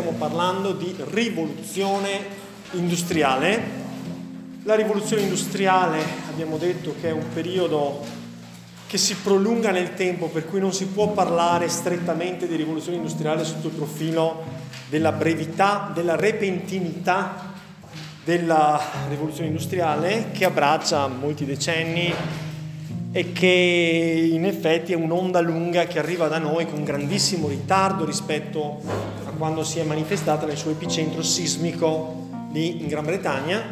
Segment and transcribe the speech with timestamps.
[0.00, 2.20] stiamo parlando di rivoluzione
[2.70, 3.60] industriale.
[4.62, 6.00] La rivoluzione industriale
[6.30, 8.04] abbiamo detto che è un periodo
[8.86, 13.44] che si prolunga nel tempo, per cui non si può parlare strettamente di rivoluzione industriale
[13.44, 14.44] sotto il profilo
[14.88, 17.54] della brevità, della repentinità
[18.22, 22.14] della rivoluzione industriale che abbraccia molti decenni
[23.10, 29.26] e che in effetti è un'onda lunga che arriva da noi con grandissimo ritardo rispetto
[29.38, 33.62] quando si è manifestata nel suo epicentro sismico lì in Gran Bretagna,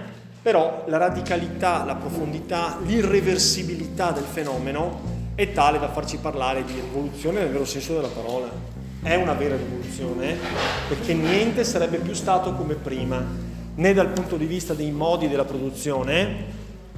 [0.40, 5.00] però la radicalità, la profondità, l'irreversibilità del fenomeno
[5.34, 8.48] è tale da farci parlare di rivoluzione nel vero senso della parola.
[9.02, 10.36] È una vera rivoluzione
[10.88, 13.24] perché niente sarebbe più stato come prima,
[13.74, 16.44] né dal punto di vista dei modi della produzione,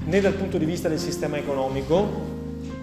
[0.05, 2.37] né dal punto di vista del sistema economico,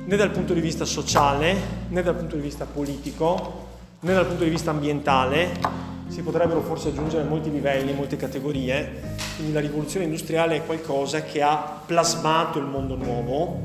[0.06, 1.56] né dal punto di vista sociale,
[1.90, 3.65] né dal punto di vista politico,
[4.00, 5.84] né dal punto di vista ambientale.
[6.08, 9.16] Si potrebbero forse aggiungere molti livelli, molte categorie.
[9.36, 13.62] Quindi la rivoluzione industriale è qualcosa che ha plasmato il mondo nuovo.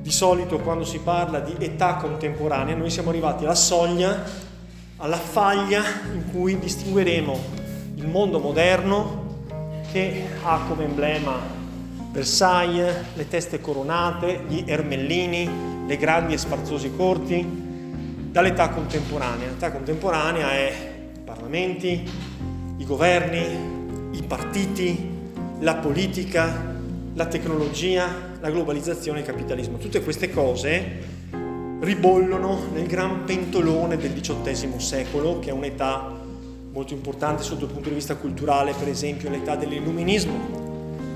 [0.00, 4.22] Di solito quando si parla di età contemporanea noi siamo arrivati alla soglia,
[4.98, 5.82] alla faglia
[6.12, 7.38] in cui distingueremo
[7.94, 9.22] il mondo moderno
[9.90, 11.62] che ha come emblema
[12.12, 15.50] Versailles, le teste coronate, gli ermellini,
[15.86, 17.63] le grandi e sfarzosi corti,
[18.34, 19.46] dall'età contemporanea.
[19.46, 20.74] L'età contemporanea è
[21.14, 22.10] i parlamenti,
[22.78, 25.08] i governi, i partiti,
[25.60, 26.74] la politica,
[27.14, 28.08] la tecnologia,
[28.40, 29.76] la globalizzazione il capitalismo.
[29.76, 30.82] Tutte queste cose
[31.78, 36.12] ribollono nel gran pentolone del XVIII secolo, che è un'età
[36.72, 40.38] molto importante sotto il punto di vista culturale, per esempio l'età dell'illuminismo,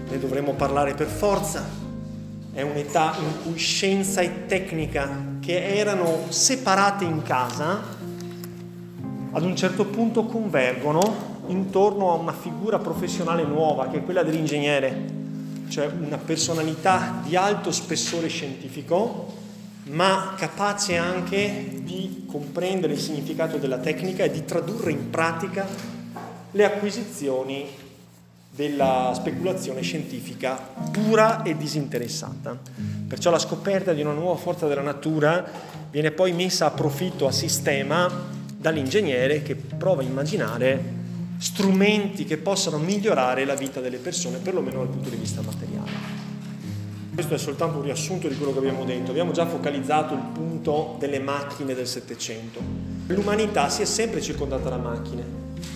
[0.08, 1.68] ne dovremmo parlare per forza.
[2.52, 7.80] È un'età in cui scienza e tecnica, che erano separate in casa,
[9.30, 15.04] ad un certo punto convergono intorno a una figura professionale nuova, che è quella dell'ingegnere,
[15.68, 19.32] cioè una personalità di alto spessore scientifico,
[19.84, 25.66] ma capace anche di comprendere il significato della tecnica e di tradurre in pratica
[26.50, 27.64] le acquisizioni
[28.50, 30.56] della speculazione scientifica
[30.92, 32.97] pura e disinteressata.
[33.08, 35.44] Perciò la scoperta di una nuova forza della natura
[35.90, 38.08] viene poi messa a profitto, a sistema,
[38.56, 40.96] dall'ingegnere che prova a immaginare
[41.38, 46.16] strumenti che possano migliorare la vita delle persone, perlomeno dal punto di vista materiale.
[47.14, 49.10] Questo è soltanto un riassunto di quello che abbiamo detto.
[49.10, 52.60] Abbiamo già focalizzato il punto delle macchine del Settecento.
[53.06, 55.24] L'umanità si è sempre circondata da macchine.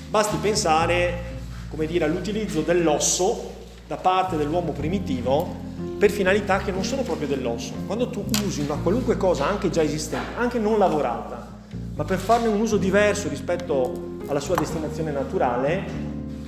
[0.09, 1.31] Basti pensare
[1.73, 3.55] come dire, all'utilizzo dell'osso
[3.87, 5.71] da parte dell'uomo primitivo
[6.03, 7.75] per finalità che non sono proprio dell'osso.
[7.87, 11.61] Quando tu usi una qualunque cosa, anche già esistente, anche non lavorata,
[11.95, 15.85] ma per farne un uso diverso rispetto alla sua destinazione naturale,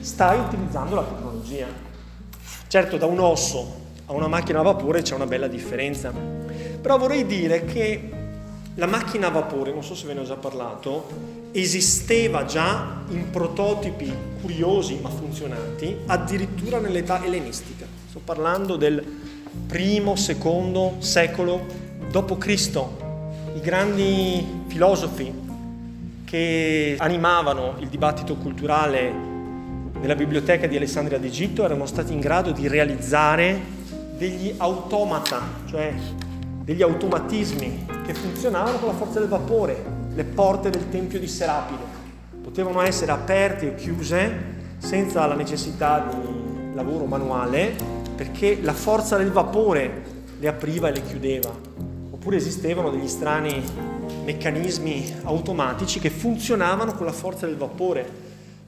[0.00, 1.68] stai utilizzando la tecnologia.
[2.66, 6.12] Certo, da un osso a una macchina a vapore c'è una bella differenza,
[6.80, 8.10] però vorrei dire che
[8.74, 11.06] la macchina a vapore, non so se ve ne ho già parlato,
[11.52, 17.86] esisteva già in prototipi curiosi ma funzionanti addirittura nell'età ellenistica.
[18.08, 19.23] Sto parlando del
[19.66, 21.64] primo, secondo secolo
[22.10, 22.80] d.C.
[23.54, 25.32] I grandi filosofi
[26.24, 29.12] che animavano il dibattito culturale
[30.00, 33.58] nella biblioteca di Alessandria d'Egitto erano stati in grado di realizzare
[34.16, 35.94] degli automata, cioè
[36.62, 39.82] degli automatismi che funzionavano con la forza del vapore,
[40.14, 41.82] le porte del Tempio di Serapide.
[42.42, 49.30] Potevano essere aperte o chiuse senza la necessità di lavoro manuale perché la forza del
[49.30, 50.02] vapore
[50.38, 51.50] le apriva e le chiudeva.
[52.10, 53.62] Oppure esistevano degli strani
[54.24, 58.08] meccanismi automatici che funzionavano con la forza del vapore.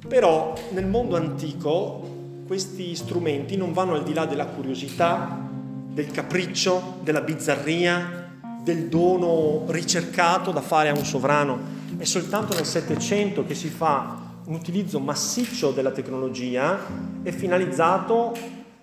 [0.07, 2.15] Però nel mondo antico
[2.47, 5.45] questi strumenti non vanno al di là della curiosità,
[5.91, 8.25] del capriccio, della bizzarria,
[8.63, 11.59] del dono ricercato da fare a un sovrano.
[11.97, 16.79] È soltanto nel Settecento che si fa un utilizzo massiccio della tecnologia
[17.23, 18.35] e finalizzato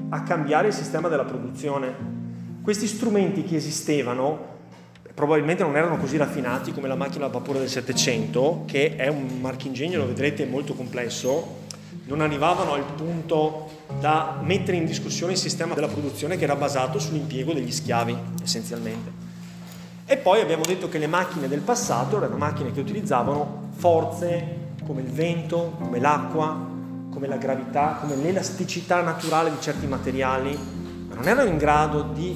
[0.09, 2.21] a cambiare il sistema della produzione.
[2.61, 4.51] Questi strumenti che esistevano
[5.13, 9.39] probabilmente non erano così raffinati come la macchina a vapore del Settecento, che è un
[9.41, 11.61] marchingegno, lo vedrete, molto complesso,
[12.05, 13.69] non arrivavano al punto
[13.99, 19.31] da mettere in discussione il sistema della produzione che era basato sull'impiego degli schiavi, essenzialmente.
[20.05, 25.01] E poi abbiamo detto che le macchine del passato erano macchine che utilizzavano forze come
[25.01, 26.71] il vento, come l'acqua,
[27.13, 30.57] come la gravità, come l'elasticità naturale di certi materiali,
[31.07, 32.35] ma non erano in grado di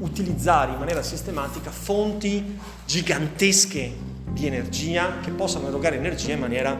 [0.00, 3.92] utilizzare in maniera sistematica fonti gigantesche
[4.32, 6.76] di energia che possano erogare energia in maniera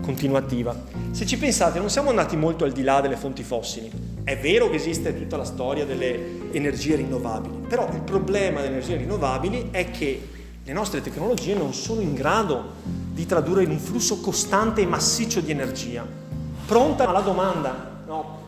[0.00, 0.74] continuativa.
[1.12, 3.90] Se ci pensate, non siamo andati molto al di là delle fonti fossili.
[4.24, 8.96] È vero che esiste tutta la storia delle energie rinnovabili, però il problema delle energie
[8.96, 10.28] rinnovabili è che
[10.64, 12.72] le nostre tecnologie non sono in grado
[13.12, 16.20] di tradurre in un flusso costante e massiccio di energia,
[16.72, 18.38] pronta alla domanda, no?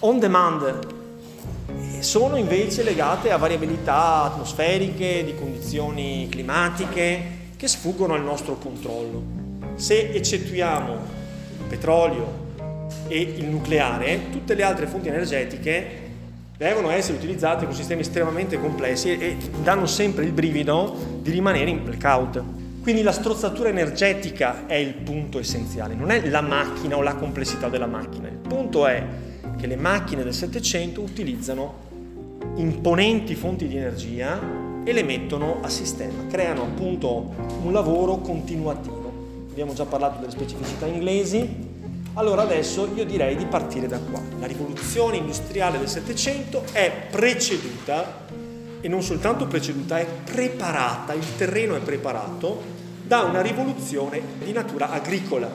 [0.00, 0.78] on demand,
[2.00, 7.22] sono invece legate a variabilità atmosferiche, di condizioni climatiche
[7.56, 9.22] che sfuggono al nostro controllo.
[9.76, 12.26] Se eccettuiamo il petrolio
[13.06, 16.00] e il nucleare, tutte le altre fonti energetiche
[16.56, 21.84] devono essere utilizzate con sistemi estremamente complessi e danno sempre il brivido di rimanere in
[21.84, 22.42] blackout.
[22.82, 27.68] Quindi la strozzatura energetica è il punto essenziale, non è la macchina o la complessità
[27.68, 28.28] della macchina.
[28.28, 29.06] Il punto è
[29.56, 31.90] che le macchine del Settecento utilizzano
[32.56, 34.38] imponenti fonti di energia
[34.84, 37.32] e le mettono a sistema, creano appunto
[37.62, 39.02] un lavoro continuativo
[39.52, 41.46] abbiamo già parlato delle specificità inglesi,
[42.14, 44.20] allora adesso io direi di partire da qua.
[44.38, 48.20] La rivoluzione industriale del Settecento è preceduta,
[48.82, 52.60] e non soltanto preceduta, è preparata, il terreno è preparato
[53.06, 55.50] da una rivoluzione di natura agricola.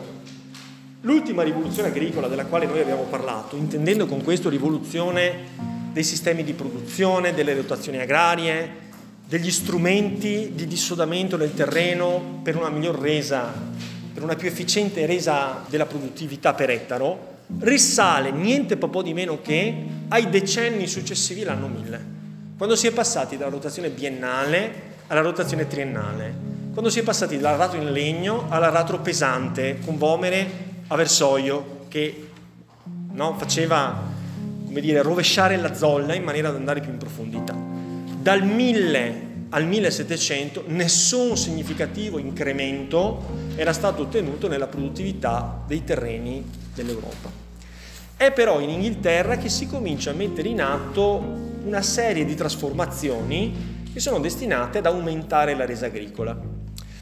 [1.02, 6.54] L'ultima rivoluzione agricola della quale noi abbiamo parlato, intendendo con questo rivoluzione dei sistemi di
[6.54, 8.86] produzione, delle dotazioni agrarie,
[9.28, 13.54] degli strumenti di dissodamento del terreno per una miglior resa,
[14.14, 19.86] per una più efficiente resa della produttività per ettaro, risale niente po' di meno che
[20.08, 22.17] ai decenni successivi all'anno 1000,
[22.58, 26.34] quando si è passati dalla rotazione biennale alla rotazione triennale,
[26.74, 32.30] quando si è passati dall'arato in legno all'aratro pesante con vomere a versoio che
[33.12, 34.04] no, faceva
[34.66, 37.56] come dire, rovesciare la zolla in maniera da andare più in profondità.
[38.20, 43.24] Dal 1000 al 1700 nessun significativo incremento
[43.56, 46.44] era stato ottenuto nella produttività dei terreni
[46.74, 47.32] dell'Europa.
[48.18, 53.84] È però in Inghilterra che si comincia a mettere in atto una serie di trasformazioni
[53.92, 56.40] che sono destinate ad aumentare la resa agricola.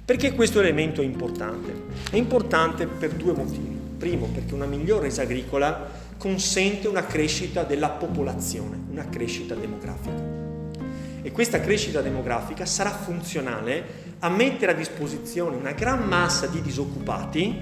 [0.04, 1.74] Perché questo elemento è importante?
[2.10, 3.78] È importante per due motivi.
[3.98, 10.44] Primo, perché una migliore resa agricola consente una crescita della popolazione, una crescita demografica
[11.22, 17.58] e questa crescita demografica sarà funzionale a mettere a disposizione una gran massa di disoccupati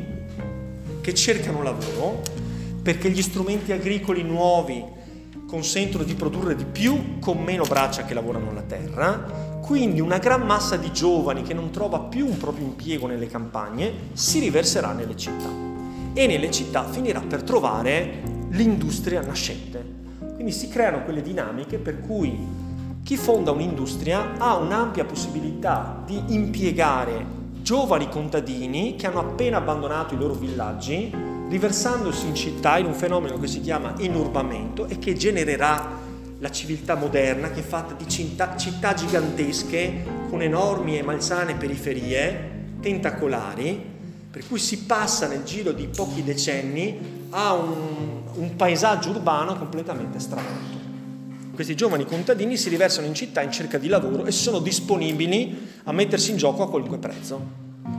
[0.99, 2.21] che cercano lavoro
[2.81, 4.83] perché gli strumenti agricoli nuovi
[5.53, 10.41] consentono di produrre di più con meno braccia che lavorano la terra, quindi una gran
[10.41, 15.15] massa di giovani che non trova più un proprio impiego nelle campagne si riverserà nelle
[15.15, 15.47] città
[16.13, 19.85] e nelle città finirà per trovare l'industria nascente.
[20.33, 22.35] Quindi si creano quelle dinamiche per cui
[23.03, 30.17] chi fonda un'industria ha un'ampia possibilità di impiegare giovani contadini che hanno appena abbandonato i
[30.17, 35.99] loro villaggi, riversandosi in città in un fenomeno che si chiama inurbamento e che genererà
[36.39, 42.79] la civiltà moderna che è fatta di città, città gigantesche con enormi e malsane periferie,
[42.81, 43.91] tentacolari,
[44.31, 50.17] per cui si passa nel giro di pochi decenni a un, un paesaggio urbano completamente
[50.17, 50.81] stravolto.
[51.53, 55.91] Questi giovani contadini si riversano in città in cerca di lavoro e sono disponibili a
[55.91, 57.39] mettersi in gioco a qualunque prezzo.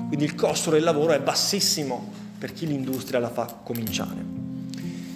[0.08, 4.22] Quindi il costo del lavoro è bassissimo per chi l'industria la fa cominciare.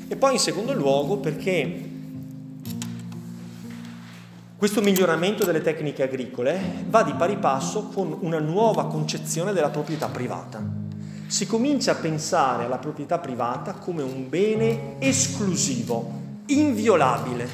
[0.08, 1.90] E poi in secondo luogo perché
[4.56, 6.58] questo miglioramento delle tecniche agricole
[6.88, 10.64] va di pari passo con una nuova concezione della proprietà privata.
[11.26, 16.10] Si comincia a pensare alla proprietà privata come un bene esclusivo,
[16.46, 17.46] inviolabile,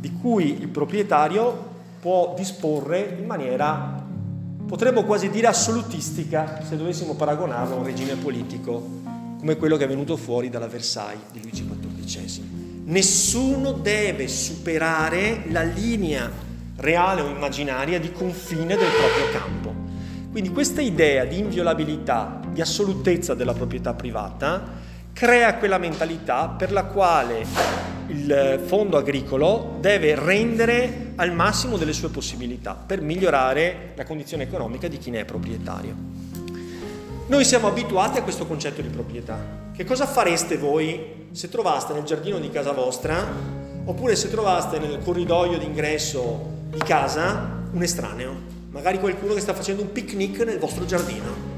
[0.00, 1.68] di cui il proprietario
[2.00, 3.99] può disporre in maniera,
[4.70, 9.00] potremmo quasi dire assolutistica, se dovessimo paragonarlo a un regime politico
[9.40, 12.44] come quello che è venuto fuori dalla Versailles di Luigi XIV.
[12.84, 16.30] Nessuno deve superare la linea
[16.76, 19.74] reale o immaginaria di confine del proprio campo.
[20.30, 24.62] Quindi questa idea di inviolabilità, di assolutezza della proprietà privata,
[25.12, 27.44] crea quella mentalità per la quale
[28.10, 34.88] il fondo agricolo deve rendere al massimo delle sue possibilità per migliorare la condizione economica
[34.88, 35.94] di chi ne è proprietario.
[37.26, 39.38] Noi siamo abituati a questo concetto di proprietà.
[39.72, 43.24] Che cosa fareste voi se trovaste nel giardino di casa vostra
[43.84, 48.34] oppure se trovaste nel corridoio d'ingresso di casa un estraneo,
[48.70, 51.48] magari qualcuno che sta facendo un picnic nel vostro giardino?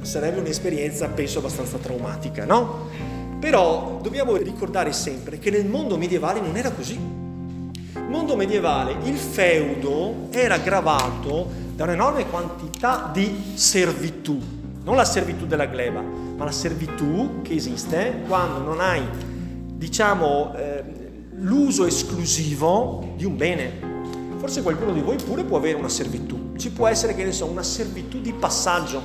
[0.00, 2.88] Sarebbe un'esperienza, penso, abbastanza traumatica, no?
[3.42, 6.96] Però dobbiamo ricordare sempre che nel mondo medievale non era così.
[6.96, 14.38] Nel mondo medievale il feudo era gravato da un'enorme quantità di servitù,
[14.84, 19.02] non la servitù della gleba, ma la servitù che esiste quando non hai,
[19.72, 20.84] diciamo, eh,
[21.38, 23.72] l'uso esclusivo di un bene.
[24.36, 26.52] Forse qualcuno di voi pure può avere una servitù.
[26.56, 29.02] Ci può essere, che ne so, una servitù di passaggio.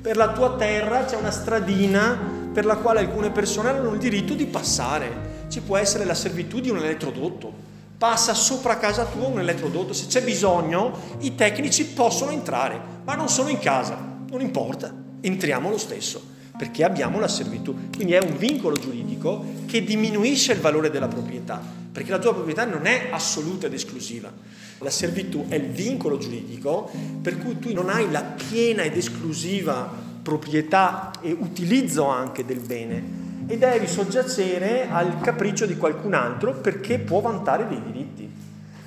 [0.00, 4.32] Per la tua terra c'è una stradina per la quale alcune persone hanno il diritto
[4.32, 5.44] di passare.
[5.48, 7.52] Ci può essere la servitù di un elettrodotto.
[7.98, 9.92] Passa sopra casa tua un elettrodotto.
[9.92, 13.98] Se c'è bisogno, i tecnici possono entrare, ma non sono in casa.
[14.30, 17.76] Non importa, entriamo lo stesso perché abbiamo la servitù.
[17.94, 21.60] Quindi è un vincolo giuridico che diminuisce il valore della proprietà,
[21.92, 24.32] perché la tua proprietà non è assoluta ed esclusiva.
[24.78, 30.06] La servitù è il vincolo giuridico per cui tu non hai la piena ed esclusiva
[30.26, 36.98] proprietà e utilizzo anche del bene e devi soggiacere al capriccio di qualcun altro perché
[36.98, 38.28] può vantare dei diritti.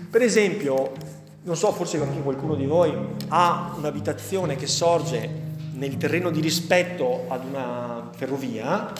[0.09, 0.91] Per esempio,
[1.43, 2.93] non so, forse anche qualcuno di voi
[3.29, 8.91] ha un'abitazione che sorge nel terreno di rispetto ad una ferrovia,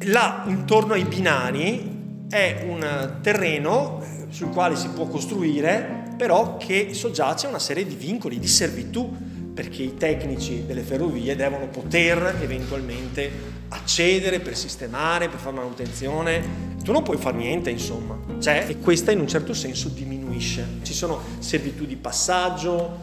[0.00, 7.46] là intorno ai binari è un terreno sul quale si può costruire, però che soggiace
[7.46, 9.08] a una serie di vincoli, di servitù,
[9.54, 13.30] perché i tecnici delle ferrovie devono poter eventualmente
[13.68, 16.72] accedere per sistemare, per fare manutenzione.
[16.82, 18.18] Tu non puoi fare niente, insomma.
[18.40, 20.66] Cioè, e questa in un certo senso diminuisce.
[20.82, 22.98] Ci sono servitù di passaggio,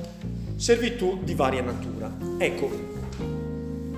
[0.58, 2.12] servitù di varia natura.
[2.38, 2.70] Ecco,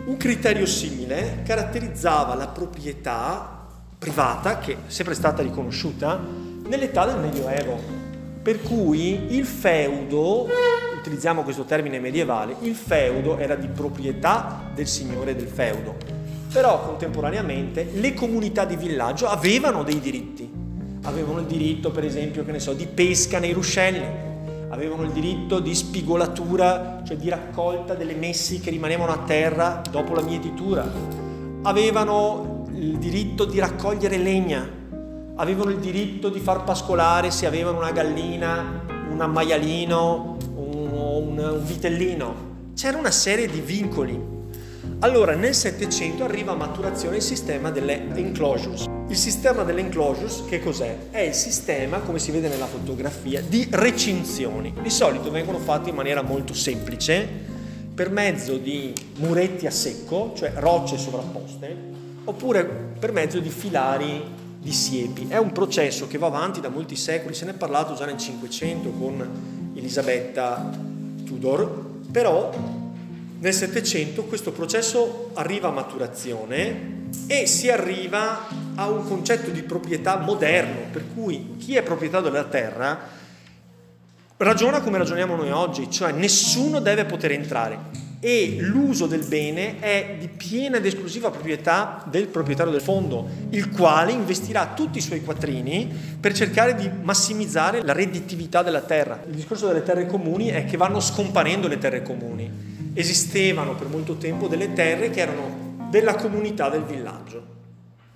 [0.05, 3.67] un criterio simile caratterizzava la proprietà
[3.98, 6.22] privata, che è sempre stata riconosciuta,
[6.67, 8.02] nell'età del Medioevo,
[8.43, 10.50] per cui il feudo,
[11.00, 15.95] utilizziamo questo termine medievale, il feudo era di proprietà del signore del feudo,
[16.51, 20.51] però contemporaneamente le comunità di villaggio avevano dei diritti,
[21.03, 24.03] avevano il diritto per esempio, che ne so, di pesca nei ruscelli,
[24.67, 30.13] avevano il diritto di spigolatura, cioè di raccolta delle messi che rimanevano a terra dopo
[30.13, 30.85] la mietitura,
[31.62, 34.81] avevano il diritto di raccogliere legna,
[35.36, 41.66] avevano il diritto di far pascolare se avevano una gallina, un maialino, un, un, un
[41.66, 42.52] vitellino.
[42.75, 44.32] C'era una serie di vincoli.
[45.00, 48.86] Allora nel Settecento arriva a maturazione il sistema delle enclosures.
[49.10, 50.98] Il sistema delle enclosures che cos'è?
[51.10, 54.74] È il sistema, come si vede nella fotografia, di recinzioni.
[54.82, 57.28] Di solito vengono fatti in maniera molto semplice,
[57.94, 61.75] per mezzo di muretti a secco, cioè rocce sovrapposte,
[62.24, 62.63] oppure
[62.98, 65.27] per mezzo di filari di siepi.
[65.27, 68.17] È un processo che va avanti da molti secoli, se ne è parlato già nel
[68.17, 70.72] Cinquecento con Elisabetta
[71.25, 72.51] Tudor, però
[73.39, 80.17] nel Settecento questo processo arriva a maturazione e si arriva a un concetto di proprietà
[80.17, 83.22] moderno, per cui chi è proprietario della terra
[84.38, 90.15] ragiona come ragioniamo noi oggi, cioè nessuno deve poter entrare e l'uso del bene è
[90.18, 95.22] di piena ed esclusiva proprietà del proprietario del fondo, il quale investirà tutti i suoi
[95.22, 99.22] quattrini per cercare di massimizzare la redditività della terra.
[99.27, 102.50] Il discorso delle terre comuni è che vanno scomparendo le terre comuni
[102.94, 107.44] esistevano per molto tempo delle terre che erano della comunità del villaggio.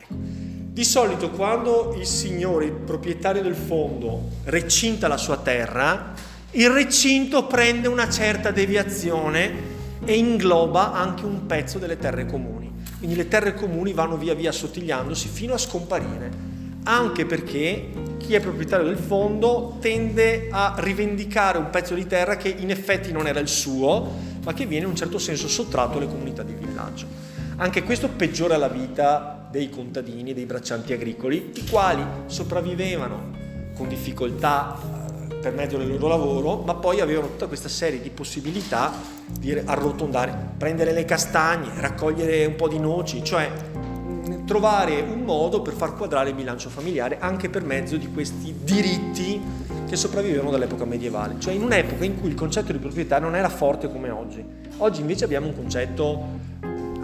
[0.08, 6.14] Di solito quando il signore, il proprietario del fondo, recinta la sua terra,
[6.52, 12.74] il recinto prende una certa deviazione e ingloba anche un pezzo delle terre comuni.
[12.98, 16.32] Quindi le terre comuni vanno via via assottigliandosi fino a scomparire,
[16.84, 22.50] anche perché chi è proprietario del fondo tende a rivendicare un pezzo di terra che
[22.50, 24.12] in effetti non era il suo,
[24.44, 27.06] ma che viene in un certo senso sottratto alle comunità di villaggio.
[27.58, 33.36] Anche questo peggiora la vita dei contadini, dei braccianti agricoli, i quali sopravvivevano
[33.75, 34.97] con difficoltà
[35.48, 38.92] per mezzo del loro lavoro, ma poi avevano tutta questa serie di possibilità
[39.39, 43.50] di arrotondare, prendere le castagne, raccogliere un po' di noci, cioè
[44.46, 49.42] trovare un modo per far quadrare il bilancio familiare anche per mezzo di questi diritti
[49.88, 53.48] che sopravvivevano dall'epoca medievale, cioè in un'epoca in cui il concetto di proprietà non era
[53.48, 54.44] forte come oggi.
[54.77, 56.25] Oggi invece abbiamo un concetto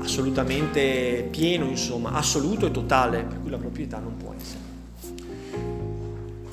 [0.02, 4.73] assolutamente pieno, insomma, assoluto e totale, per cui la proprietà non può essere.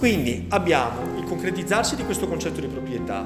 [0.00, 3.22] Quindi abbiamo il concretizzarsi di questo concetto di proprietà,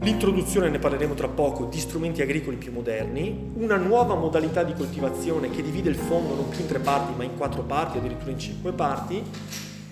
[0.00, 5.48] l'introduzione, ne parleremo tra poco, di strumenti agricoli più moderni, una nuova modalità di coltivazione
[5.48, 8.38] che divide il fondo non più in tre parti ma in quattro parti, addirittura in
[8.38, 9.22] cinque parti,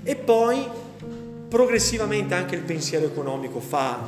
[0.03, 0.63] e poi
[1.49, 3.99] progressivamente anche il pensiero economico fa,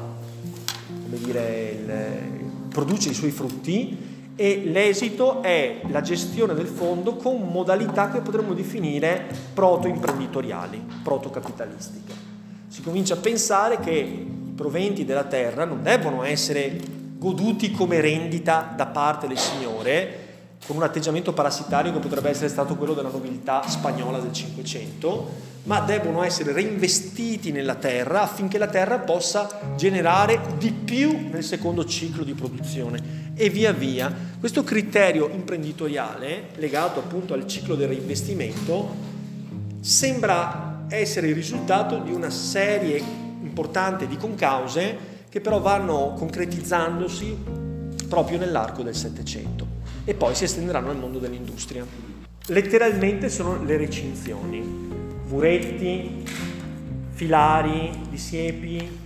[1.04, 3.96] come dire, il, produce i suoi frutti
[4.36, 12.12] e l'esito è la gestione del fondo con modalità che potremmo definire proto-imprenditoriali, proto-capitalistiche.
[12.68, 16.76] Si comincia a pensare che i proventi della terra non devono essere
[17.16, 20.23] goduti come rendita da parte del Signore,
[20.66, 25.80] con un atteggiamento parassitario che potrebbe essere stato quello della nobiltà spagnola del Cinquecento, ma
[25.80, 32.24] devono essere reinvestiti nella terra affinché la terra possa generare di più nel secondo ciclo
[32.24, 33.32] di produzione.
[33.34, 39.12] E via via questo criterio imprenditoriale legato appunto al ciclo del reinvestimento
[39.80, 43.02] sembra essere il risultato di una serie
[43.42, 47.36] importante di concause che però vanno concretizzandosi
[48.08, 49.63] proprio nell'arco del Settecento
[50.04, 51.86] e poi si estenderanno al mondo dell'industria.
[52.46, 54.60] Letteralmente sono le recinzioni,
[55.28, 56.24] muretti,
[57.10, 58.98] filari di siepi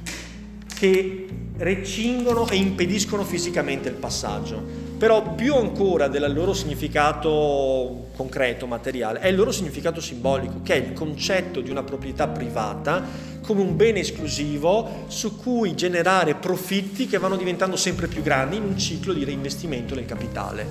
[0.75, 4.77] che recingono e impediscono fisicamente il passaggio.
[4.99, 10.76] Però più ancora del loro significato concreto, materiale, è il loro significato simbolico, che è
[10.76, 13.05] il concetto di una proprietà privata
[13.40, 18.64] come un bene esclusivo su cui generare profitti che vanno diventando sempre più grandi in
[18.64, 20.67] un ciclo di reinvestimento del capitale,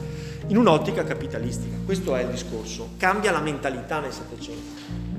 [0.47, 1.77] in un'ottica capitalistica.
[1.85, 2.89] Questo è il discorso.
[2.97, 5.15] Cambia la mentalità nel Settecento.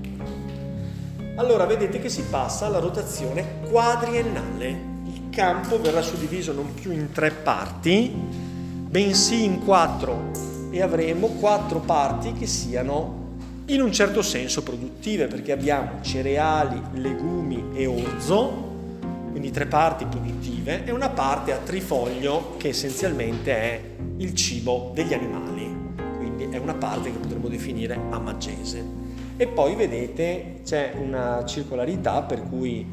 [1.37, 4.97] Allora vedete che si passa alla rotazione quadriennale.
[5.07, 8.13] Il campo verrà suddiviso non più in tre parti,
[8.89, 10.31] bensì in quattro
[10.71, 13.27] e avremo quattro parti che siano
[13.67, 18.67] in un certo senso produttive perché abbiamo cereali, legumi e orzo,
[19.31, 23.81] quindi tre parti produttive e una parte a trifoglio che essenzialmente è
[24.17, 25.71] il cibo degli animali,
[26.17, 28.83] quindi è una parte che potremmo definire a maggese.
[29.37, 32.87] E poi vedete c'è una circolarità per cui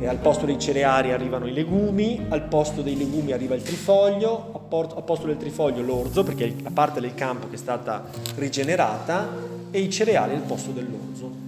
[0.00, 4.52] e al posto dei cereali arrivano i legumi, al posto dei legumi arriva il trifoglio,
[4.70, 8.04] al posto del trifoglio l'orzo, perché è la parte del campo che è stata
[8.36, 9.28] rigenerata,
[9.70, 11.46] e i cereali al posto dell'orzo.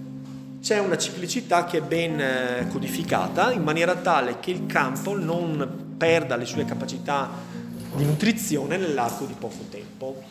[0.60, 5.94] C'è una ciclicità che è ben eh, codificata in maniera tale che il campo non
[5.96, 7.30] perda le sue capacità
[7.94, 10.22] di nutrizione nell'arco di poco tempo.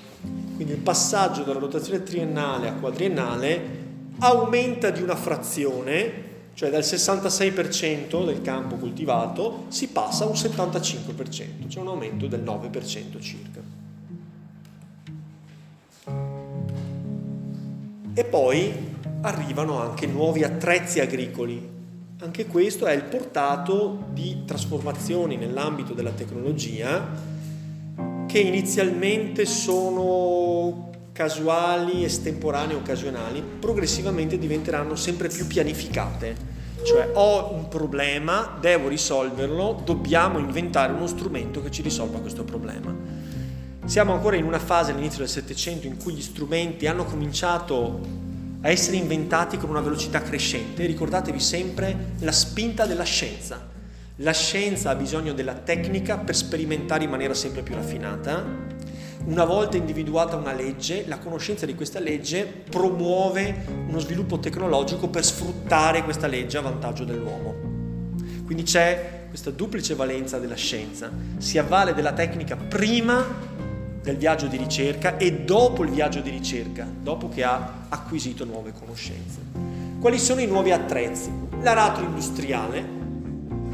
[0.56, 3.88] Quindi il passaggio dalla rotazione triennale a quadriennale
[4.20, 6.29] aumenta di una frazione
[6.60, 12.44] cioè dal 66% del campo coltivato si passa a un 75%, cioè un aumento del
[12.44, 13.62] 9% circa.
[18.14, 18.74] E poi
[19.22, 21.66] arrivano anche nuovi attrezzi agricoli.
[22.20, 27.08] Anche questo è il portato di trasformazioni nell'ambito della tecnologia
[28.28, 30.90] che inizialmente sono
[31.20, 36.34] casuali, estemporanee, occasionali, progressivamente diventeranno sempre più pianificate.
[36.82, 42.96] Cioè ho un problema, devo risolverlo, dobbiamo inventare uno strumento che ci risolva questo problema.
[43.84, 48.00] Siamo ancora in una fase all'inizio del Settecento in cui gli strumenti hanno cominciato
[48.62, 50.86] a essere inventati con una velocità crescente.
[50.86, 53.68] Ricordatevi sempre la spinta della scienza.
[54.22, 58.78] La scienza ha bisogno della tecnica per sperimentare in maniera sempre più raffinata
[59.30, 65.24] una volta individuata una legge, la conoscenza di questa legge promuove uno sviluppo tecnologico per
[65.24, 67.54] sfruttare questa legge a vantaggio dell'uomo.
[68.44, 73.24] Quindi c'è questa duplice valenza della scienza, si avvale della tecnica prima
[74.02, 78.74] del viaggio di ricerca e dopo il viaggio di ricerca, dopo che ha acquisito nuove
[78.78, 79.38] conoscenze.
[80.00, 81.30] Quali sono i nuovi attrezzi?
[81.62, 82.84] L'aratro industriale,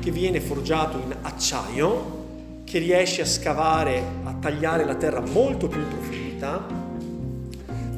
[0.02, 2.25] che viene forgiato in acciaio,
[2.66, 6.66] che riesce a scavare, a tagliare la terra molto più in profondità.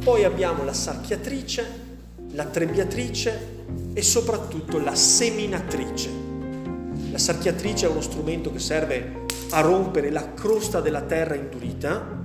[0.03, 1.65] Poi abbiamo la sarchiatrice,
[2.33, 3.55] la trebbiatrice
[3.93, 6.09] e soprattutto la seminatrice.
[7.09, 12.15] La sarchiatrice è uno strumento che serve a rompere la crosta della terra indurita.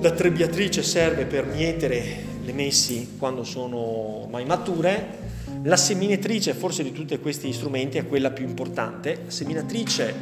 [0.00, 5.26] La trebbiatrice serve per mietere le messi quando sono mai mature.
[5.62, 9.22] La seminatrice, forse di tutti questi strumenti, è quella più importante.
[9.24, 10.14] La seminatrice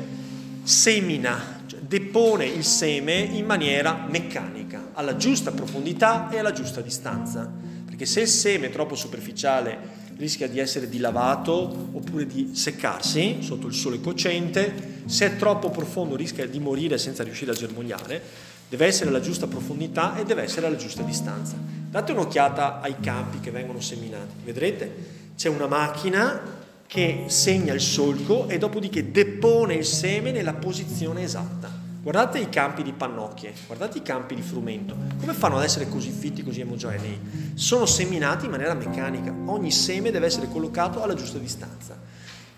[0.66, 7.48] semina, cioè depone il seme in maniera meccanica, alla giusta profondità e alla giusta distanza.
[7.84, 13.68] Perché se il seme è troppo superficiale rischia di essere dilavato oppure di seccarsi sotto
[13.68, 18.20] il sole cocente, se è troppo profondo rischia di morire senza riuscire a germogliare,
[18.68, 21.54] deve essere alla giusta profondità e deve essere alla giusta distanza.
[21.56, 26.55] Date un'occhiata ai campi che vengono seminati, vedrete c'è una macchina
[26.86, 31.84] che segna il solco e dopodiché depone il seme nella posizione esatta.
[32.00, 36.10] Guardate i campi di pannocchie, guardate i campi di frumento, come fanno ad essere così
[36.10, 37.18] fitti, così omogenei?
[37.54, 41.98] Sono seminati in maniera meccanica, ogni seme deve essere collocato alla giusta distanza.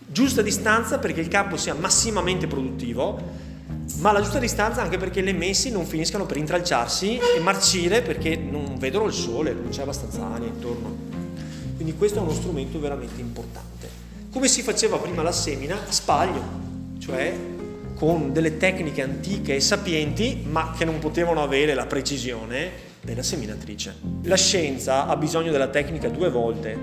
[0.07, 3.19] Giusta distanza perché il campo sia massimamente produttivo,
[4.01, 8.37] ma la giusta distanza anche perché le messi non finiscano per intralciarsi e marcire perché
[8.37, 10.95] non vedono il sole, non c'è abbastanza aria intorno.
[11.75, 13.69] Quindi questo è uno strumento veramente importante
[14.38, 16.40] come si faceva prima la semina a spaglio,
[17.01, 17.35] cioè
[17.96, 22.70] con delle tecniche antiche e sapienti, ma che non potevano avere la precisione
[23.01, 23.96] della seminatrice.
[24.22, 26.79] La scienza ha bisogno della tecnica due volte.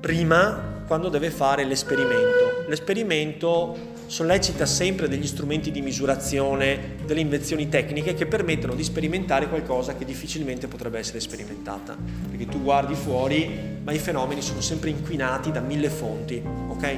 [0.00, 2.64] Prima quando deve fare l'esperimento.
[2.66, 9.96] L'esperimento sollecita sempre degli strumenti di misurazione, delle invenzioni tecniche che permettono di sperimentare qualcosa
[9.96, 11.94] che difficilmente potrebbe essere sperimentata.
[12.30, 16.96] Perché tu guardi fuori, ma i fenomeni sono sempre inquinati da mille fonti, ok?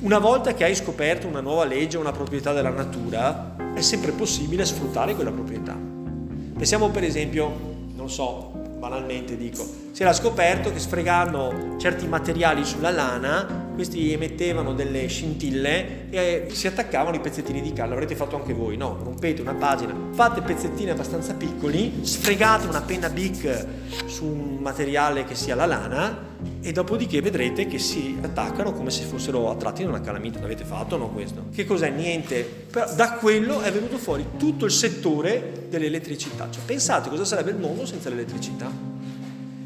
[0.00, 4.66] Una volta che hai scoperto una nuova legge una proprietà della natura, è sempre possibile
[4.66, 5.74] sfruttare quella proprietà.
[5.74, 7.50] Pensiamo per esempio,
[7.94, 14.72] non so, banalmente dico, si era scoperto che sfregando certi materiali sulla lana questi emettevano
[14.72, 17.90] delle scintille e si attaccavano i pezzettini di carta.
[17.90, 18.98] L'avrete fatto anche voi, no?
[19.02, 23.66] Rompete una pagina, fate pezzettini abbastanza piccoli, sfregate una penna Bic
[24.06, 29.04] su un materiale che sia la lana e dopodiché vedrete che si attaccano come se
[29.04, 30.40] fossero attratti da una calamita.
[30.40, 31.46] L'avete fatto no questo?
[31.52, 31.90] Che cos'è?
[31.90, 32.42] Niente.
[32.70, 36.48] Però da quello è venuto fuori tutto il settore dell'elettricità.
[36.50, 38.70] Cioè, pensate cosa sarebbe il mondo senza l'elettricità?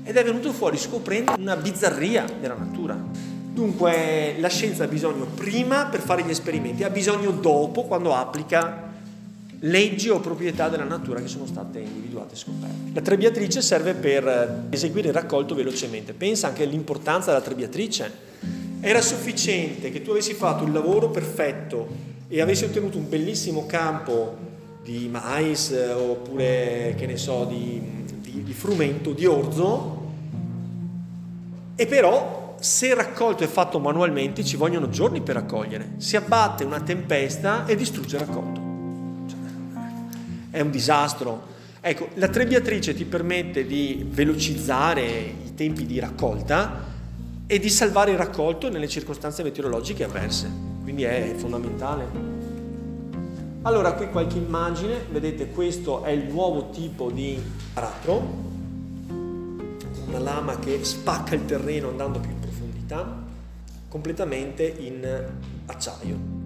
[0.03, 3.37] Ed è venuto fuori scoprendo una bizzarria della natura.
[3.59, 8.87] Dunque la scienza ha bisogno prima per fare gli esperimenti, ha bisogno dopo quando applica
[9.59, 12.93] leggi o proprietà della natura che sono state individuate e scoperte.
[12.95, 16.13] La trebbiatrice serve per eseguire il raccolto velocemente.
[16.13, 18.13] Pensa anche all'importanza della trebbiatrice.
[18.79, 21.89] Era sufficiente che tu avessi fatto il lavoro perfetto
[22.29, 24.37] e avessi ottenuto un bellissimo campo
[24.85, 27.83] di mais oppure, che ne so, di,
[28.21, 30.07] di, di frumento, di orzo,
[31.75, 35.93] e però se raccolto è fatto manualmente ci vogliono giorni per raccogliere.
[35.99, 38.67] Si abbatte una tempesta e distrugge il raccolto.
[40.51, 41.57] È un disastro.
[41.81, 46.87] Ecco, la trebbiatrice ti permette di velocizzare i tempi di raccolta
[47.47, 50.51] e di salvare il raccolto nelle circostanze meteorologiche avverse.
[50.83, 52.37] Quindi è fondamentale.
[53.63, 57.41] Allora, qui qualche immagine, vedete questo è il nuovo tipo di
[57.75, 58.47] aratro,
[60.07, 62.38] una lama che spacca il terreno andando più
[62.89, 63.23] profondità,
[63.89, 65.27] completamente in
[65.67, 66.37] acciaio.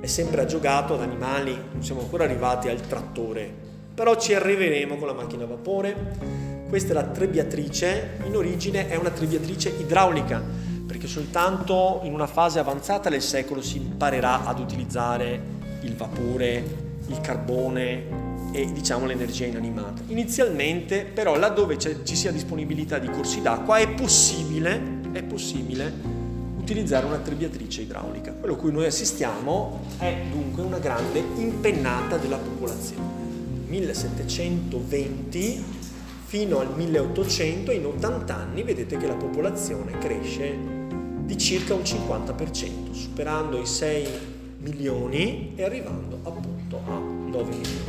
[0.00, 3.52] È sempre aggiogato ad animali, non siamo ancora arrivati al trattore,
[3.94, 6.64] però ci arriveremo con la macchina a vapore.
[6.68, 10.42] Questa è la trebbiatrice, in origine è una trebbiatrice idraulica,
[10.86, 16.64] perché soltanto in una fase avanzata del secolo si imparerà ad utilizzare il vapore,
[17.06, 20.02] il carbone, e diciamo l'energia inanimata.
[20.08, 25.92] Inizialmente però laddove ci sia disponibilità di corsi d'acqua è possibile, è possibile
[26.58, 28.32] utilizzare una trebbiatrice idraulica.
[28.32, 33.20] Quello a cui noi assistiamo è dunque una grande impennata della popolazione.
[33.66, 35.80] 1720
[36.24, 40.56] fino al 1800, in 80 anni, vedete che la popolazione cresce
[41.24, 44.08] di circa un 50%, superando i 6
[44.60, 47.81] milioni e arrivando appunto a 9 milioni.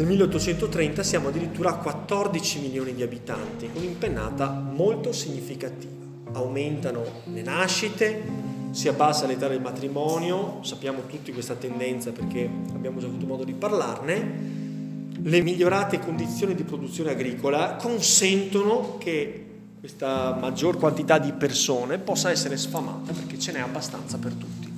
[0.00, 5.92] Nel 1830 siamo addirittura a 14 milioni di abitanti, un'impennata molto significativa.
[6.32, 8.22] Aumentano le nascite,
[8.70, 13.52] si abbassa l'età del matrimonio, sappiamo tutti questa tendenza perché abbiamo già avuto modo di
[13.52, 19.44] parlarne, le migliorate condizioni di produzione agricola consentono che
[19.80, 24.72] questa maggior quantità di persone possa essere sfamata perché ce n'è abbastanza per tutti.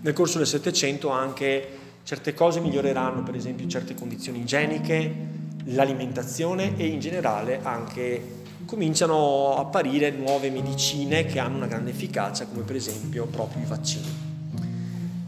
[0.00, 1.77] Nel corso del Settecento anche
[2.08, 5.14] Certe cose miglioreranno, per esempio certe condizioni igieniche,
[5.64, 12.46] l'alimentazione e in generale anche cominciano a apparire nuove medicine che hanno una grande efficacia,
[12.46, 14.06] come per esempio proprio i vaccini.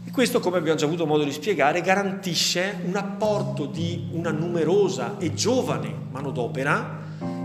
[0.05, 5.19] E questo, come abbiamo già avuto modo di spiegare, garantisce un apporto di una numerosa
[5.19, 6.99] e giovane manodopera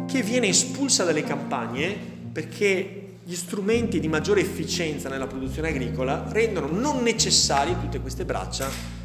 [0.07, 1.95] che viene espulsa dalle campagne
[2.33, 8.96] perché gli strumenti di maggiore efficienza nella produzione agricola rendono non necessarie tutte queste braccia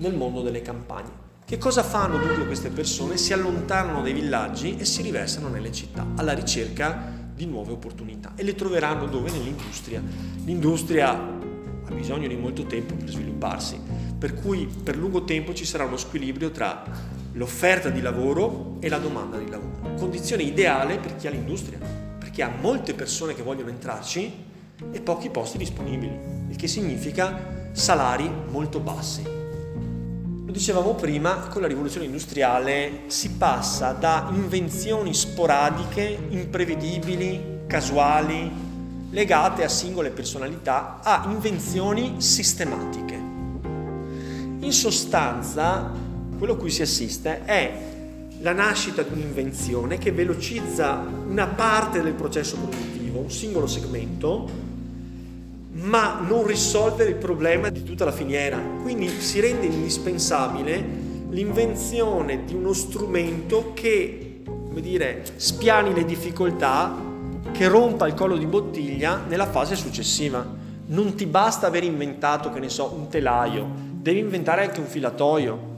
[0.00, 1.28] nel mondo delle campagne.
[1.44, 3.16] Che cosa fanno dunque queste persone?
[3.16, 8.42] Si allontanano dai villaggi e si riversano nelle città alla ricerca di nuove opportunità e
[8.42, 9.30] le troveranno dove?
[9.30, 10.02] Nell'industria.
[10.44, 13.80] L'industria ha bisogno di molto tempo per svilupparsi,
[14.18, 16.84] per cui per lungo tempo ci sarà uno squilibrio tra
[17.32, 19.94] l'offerta di lavoro e la domanda di lavoro.
[19.96, 21.78] Condizione ideale per chi ha l'industria,
[22.18, 24.32] perché ha molte persone che vogliono entrarci
[24.92, 26.16] e pochi posti disponibili,
[26.48, 29.39] il che significa salari molto bassi.
[30.50, 38.50] Lo dicevamo prima, con la rivoluzione industriale si passa da invenzioni sporadiche, imprevedibili, casuali,
[39.10, 43.14] legate a singole personalità, a invenzioni sistematiche.
[43.14, 45.88] In sostanza,
[46.36, 47.82] quello a cui si assiste è
[48.40, 54.48] la nascita di un'invenzione che velocizza una parte del processo produttivo, un singolo segmento,
[55.82, 58.58] ma non risolve il problema di tutta la filiera.
[58.82, 67.08] Quindi si rende indispensabile l'invenzione di uno strumento che, come dire, spiani le difficoltà,
[67.52, 70.44] che rompa il collo di bottiglia nella fase successiva.
[70.86, 75.68] Non ti basta aver inventato, che ne so, un telaio, devi inventare anche un filatoio.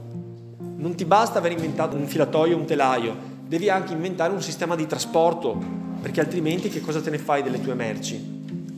[0.75, 3.15] Non ti basta aver inventato un filatoio o un telaio,
[3.47, 5.57] devi anche inventare un sistema di trasporto,
[6.01, 8.32] perché altrimenti che cosa te ne fai delle tue merci?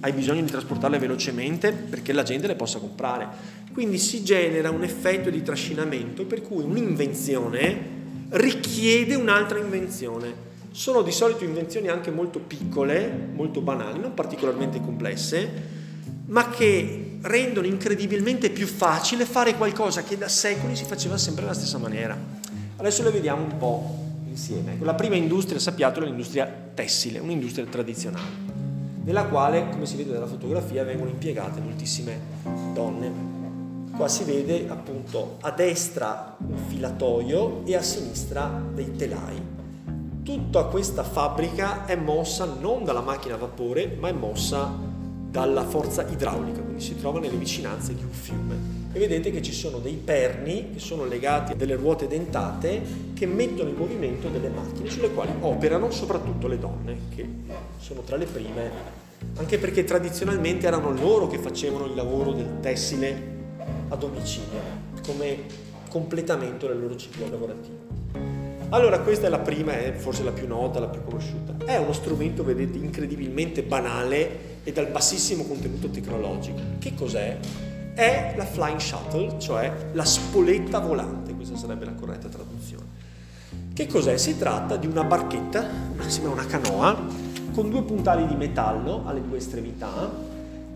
[0.06, 3.28] Hai bisogno di trasportarle velocemente perché la gente le possa comprare.
[3.74, 7.94] Quindi si genera un effetto di trascinamento per cui un'invenzione
[8.30, 10.54] richiede un'altra invenzione.
[10.70, 15.50] Sono di solito invenzioni anche molto piccole, molto banali, non particolarmente complesse,
[16.28, 21.54] ma che rendono incredibilmente più facile fare qualcosa che da secoli si faceva sempre alla
[21.56, 22.15] stessa maniera.
[22.76, 24.78] Adesso le vediamo un po' insieme.
[24.82, 28.44] La prima industria, sappiatelo, è l'industria tessile, un'industria tradizionale
[29.06, 32.20] nella quale, come si vede dalla fotografia, vengono impiegate moltissime
[32.74, 33.34] donne.
[33.96, 39.39] Qua si vede appunto a destra un filatoio e a sinistra dei telai.
[40.24, 44.74] Tutta questa fabbrica è mossa non dalla macchina a vapore, ma è mossa
[45.30, 48.85] dalla forza idraulica, quindi si trova nelle vicinanze di un fiume.
[48.95, 52.81] E vedete che ci sono dei perni che sono legati a delle ruote dentate
[53.13, 57.27] che mettono in movimento delle macchine sulle quali operano soprattutto le donne, che
[57.77, 58.71] sono tra le prime,
[59.36, 63.34] anche perché tradizionalmente erano loro che facevano il lavoro del tessile
[63.89, 64.62] a domicilio,
[65.05, 65.39] come
[65.89, 67.75] completamento del loro ciclo lavorativo.
[68.69, 71.65] Allora questa è la prima, è forse la più nota, la più conosciuta.
[71.65, 76.62] È uno strumento, vedete, incredibilmente banale e dal bassissimo contenuto tecnologico.
[76.79, 77.38] Che cos'è?
[77.95, 82.84] È la flying shuttle, cioè la spoletta volante, questa sarebbe la corretta traduzione.
[83.73, 84.17] Che cos'è?
[84.17, 85.65] Si tratta di una barchetta,
[86.08, 86.93] sembra una canoa,
[87.53, 90.12] con due puntali di metallo alle due estremità.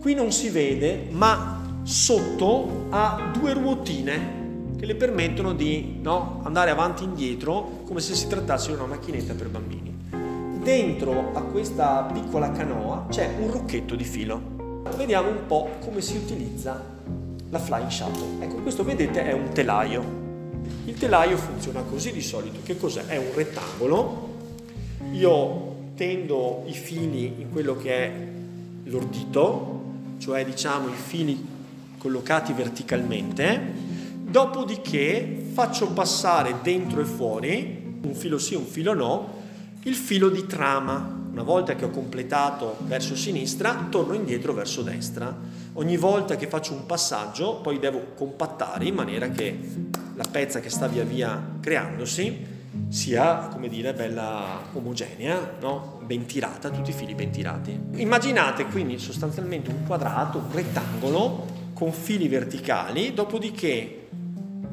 [0.00, 4.38] Qui non si vede, ma sotto ha due ruotine
[4.78, 8.86] che le permettono di no, andare avanti e indietro come se si trattasse di una
[8.86, 9.94] macchinetta per bambini.
[10.62, 14.40] Dentro a questa piccola canoa c'è un rocchetto di filo.
[14.96, 16.98] Vediamo un po' come si utilizza
[17.50, 18.44] la flying shuttle.
[18.44, 20.18] Ecco, questo vedete è un telaio.
[20.86, 22.60] Il telaio funziona così di solito.
[22.62, 23.06] Che cos'è?
[23.06, 24.28] È un rettangolo.
[25.12, 28.12] Io tendo i fili in quello che è
[28.84, 29.82] l'ordito,
[30.18, 31.46] cioè diciamo i fili
[31.98, 33.88] collocati verticalmente
[34.30, 39.28] Dopodiché faccio passare dentro e fuori, un filo sì, un filo no,
[39.82, 41.19] il filo di trama.
[41.40, 45.34] Una volta che ho completato verso sinistra, torno indietro verso destra.
[45.72, 49.58] Ogni volta che faccio un passaggio, poi devo compattare in maniera che
[50.16, 52.46] la pezza che sta via via creandosi
[52.90, 56.02] sia, come dire, bella omogenea, no?
[56.04, 57.74] ben tirata, tutti i fili ben tirati.
[57.94, 64.08] Immaginate quindi sostanzialmente un quadrato, un rettangolo con fili verticali, dopodiché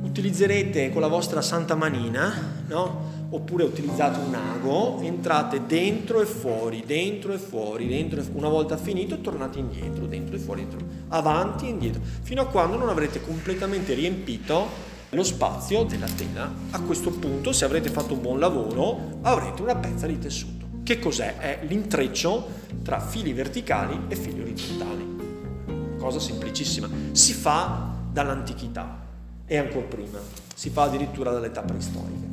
[0.01, 2.33] utilizzerete con la vostra santa manina,
[2.67, 3.16] no?
[3.29, 8.37] Oppure utilizzate un ago, entrate dentro e fuori, dentro e fuori, dentro e fuori.
[8.39, 12.77] Una volta finito tornate indietro, dentro e fuori, dentro, avanti e indietro, fino a quando
[12.77, 14.67] non avrete completamente riempito
[15.09, 16.51] lo spazio della tela.
[16.71, 20.65] A questo punto, se avrete fatto un buon lavoro, avrete una pezza di tessuto.
[20.83, 21.37] Che cos'è?
[21.37, 22.47] È l'intreccio
[22.83, 25.95] tra fili verticali e fili orizzontali.
[25.97, 26.89] Cosa semplicissima.
[27.11, 29.05] Si fa dall'antichità
[29.45, 30.19] e ancora prima,
[30.53, 32.26] si fa addirittura dall'età preistorica.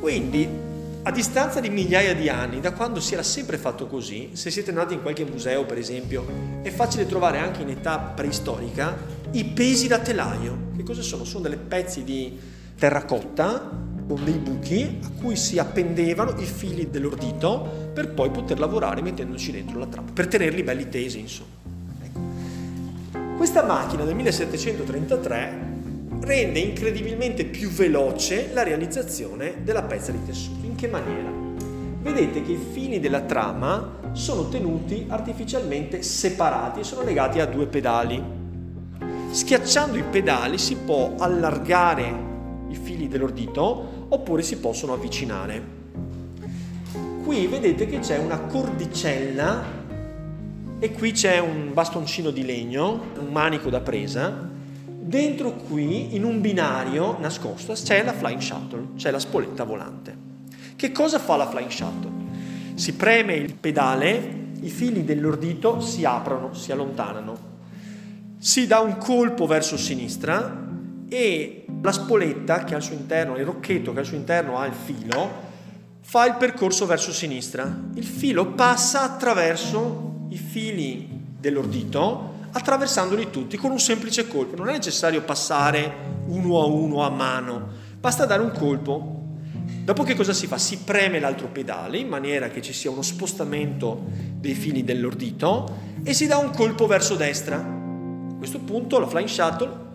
[0.00, 0.48] Quindi,
[1.02, 4.70] a distanza di migliaia di anni, da quando si era sempre fatto così, se siete
[4.70, 6.24] andati in qualche museo per esempio,
[6.62, 8.96] è facile trovare anche in età preistorica
[9.32, 10.68] i pesi da telaio.
[10.76, 11.24] Che cosa sono?
[11.24, 12.38] Sono delle pezzi di
[12.78, 19.02] terracotta con dei buchi a cui si appendevano i fili dell'ordito per poi poter lavorare
[19.02, 21.50] mettendoci dentro la trappola, per tenerli belli tesi insomma.
[22.02, 22.20] Ecco.
[23.36, 25.77] Questa macchina del 1733
[26.28, 30.66] rende incredibilmente più veloce la realizzazione della pezza di tessuto.
[30.66, 31.30] In che maniera?
[32.02, 37.66] Vedete che i fili della trama sono tenuti artificialmente separati e sono legati a due
[37.66, 38.22] pedali.
[39.30, 42.26] Schiacciando i pedali si può allargare
[42.68, 45.76] i fili dell'ordito oppure si possono avvicinare.
[47.24, 49.64] Qui vedete che c'è una cordicella
[50.78, 54.56] e qui c'è un bastoncino di legno, un manico da presa
[55.08, 60.14] Dentro qui, in un binario nascosto, c'è la flying shuttle, c'è la spoletta volante.
[60.76, 62.10] Che cosa fa la flying shuttle?
[62.74, 67.38] Si preme il pedale, i fili dell'ordito si aprono, si allontanano.
[68.36, 70.68] Si dà un colpo verso sinistra
[71.08, 74.74] e la spoletta che al suo interno, il rocchetto che al suo interno ha il
[74.74, 75.30] filo,
[76.02, 77.64] fa il percorso verso sinistra.
[77.94, 81.08] Il filo passa attraverso i fili
[81.40, 84.56] dell'ordito attraversandoli tutti con un semplice colpo.
[84.56, 87.68] Non è necessario passare uno a uno a mano,
[87.98, 89.16] basta dare un colpo.
[89.84, 90.58] Dopo che cosa si fa?
[90.58, 94.02] Si preme l'altro pedale in maniera che ci sia uno spostamento
[94.34, 97.56] dei fili dell'ordito e si dà un colpo verso destra.
[97.56, 99.86] A questo punto la Flying Shuttle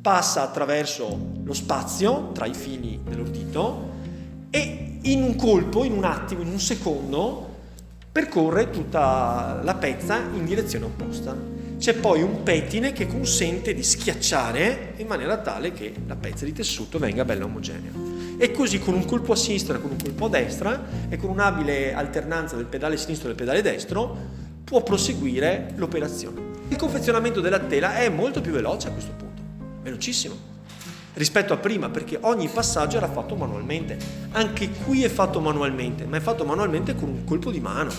[0.00, 3.90] passa attraverso lo spazio tra i fili dell'ordito
[4.50, 7.48] e in un colpo, in un attimo, in un secondo,
[8.10, 11.51] percorre tutta la pezza in direzione opposta.
[11.82, 16.52] C'è poi un pettine che consente di schiacciare in maniera tale che la pezza di
[16.52, 17.90] tessuto venga bella omogenea.
[18.38, 21.92] E così con un colpo a sinistra, con un colpo a destra e con un'abile
[21.92, 24.16] alternanza del pedale sinistro e del pedale destro
[24.62, 26.40] può proseguire l'operazione.
[26.68, 29.42] Il confezionamento della tela è molto più veloce a questo punto,
[29.82, 30.36] velocissimo,
[31.14, 33.98] rispetto a prima perché ogni passaggio era fatto manualmente.
[34.30, 37.90] Anche qui è fatto manualmente, ma è fatto manualmente con un colpo di mano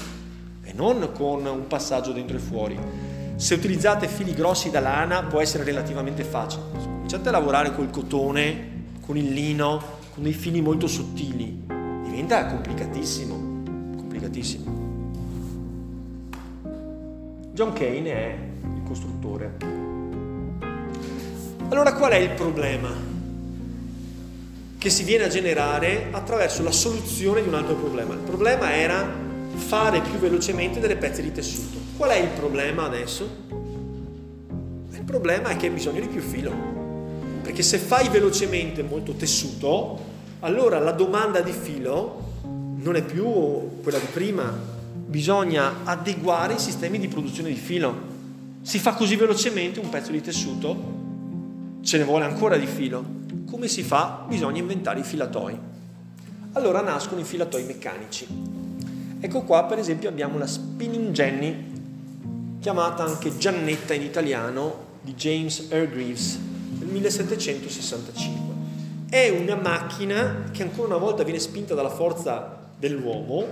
[0.64, 3.12] e non con un passaggio dentro e fuori.
[3.44, 6.64] Se utilizzate fili grossi da lana può essere relativamente facile.
[6.82, 11.66] Cominciate a lavorare col cotone, con il lino, con dei fili molto sottili.
[12.06, 13.36] Diventa complicatissimo.
[13.98, 14.64] Complicatissimo.
[17.52, 18.38] John Kane è
[18.76, 19.58] il costruttore.
[21.68, 22.92] Allora qual è il problema
[24.78, 28.14] che si viene a generare attraverso la soluzione di un altro problema?
[28.14, 29.06] Il problema era
[29.56, 31.83] fare più velocemente delle pezze di tessuto.
[31.96, 33.30] Qual è il problema adesso?
[34.92, 36.52] Il problema è che hai bisogno di più filo.
[37.44, 40.00] Perché se fai velocemente molto tessuto,
[40.40, 42.32] allora la domanda di filo
[42.78, 44.52] non è più quella di prima.
[45.06, 48.12] Bisogna adeguare i sistemi di produzione di filo.
[48.64, 50.76] Si fa così velocemente un pezzo di tessuto,
[51.82, 53.06] ce ne vuole ancora di filo.
[53.46, 54.26] Come si fa?
[54.28, 55.56] Bisogna inventare i filatoi.
[56.54, 58.26] Allora nascono i filatoi meccanici.
[59.20, 61.73] Ecco qua per esempio abbiamo la spinning jenny
[62.64, 66.40] chiamata anche Giannetta in italiano di James Hargreaves
[66.78, 68.56] del 1765.
[69.10, 73.46] È una macchina che ancora una volta viene spinta dalla forza dell'uomo